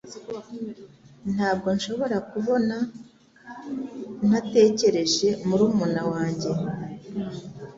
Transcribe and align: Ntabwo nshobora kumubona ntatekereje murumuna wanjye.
Ntabwo 1.33 1.67
nshobora 1.75 2.17
kumubona 2.29 2.75
ntatekereje 4.27 5.29
murumuna 5.47 6.01
wanjye. 6.11 6.51